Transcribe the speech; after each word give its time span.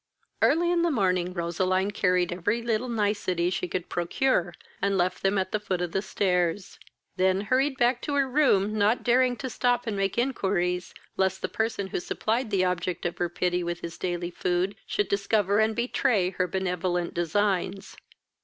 Early 0.41 0.71
in 0.71 0.81
the 0.81 0.89
morning, 0.89 1.31
Roseline 1.31 1.91
carried 1.91 2.33
every 2.33 2.63
little 2.63 2.89
nicety 2.89 3.51
she 3.51 3.67
could 3.67 3.87
procure, 3.87 4.55
and 4.81 4.97
left 4.97 5.21
them 5.21 5.37
at 5.37 5.51
the 5.51 5.59
foot 5.59 5.79
of 5.79 5.91
the 5.91 6.01
stairs, 6.01 6.79
then 7.17 7.41
hurried 7.41 7.77
back 7.77 8.01
to 8.01 8.15
her 8.15 8.27
room, 8.27 8.75
not 8.75 9.03
daring 9.03 9.35
to 9.35 9.47
stop 9.47 9.85
and 9.85 9.95
make 9.95 10.17
inquiries, 10.17 10.95
lest 11.17 11.43
the 11.43 11.47
person 11.47 11.85
who 11.85 11.99
supplied 11.99 12.49
the 12.49 12.65
object 12.65 13.05
of 13.05 13.19
her 13.19 13.29
pity 13.29 13.63
with 13.63 13.81
his 13.81 13.99
daily 13.99 14.31
food 14.31 14.75
should 14.87 15.07
discover 15.07 15.59
and 15.59 15.75
betray 15.75 16.31
her 16.31 16.47
benevolent 16.47 17.13
designs. 17.13 17.95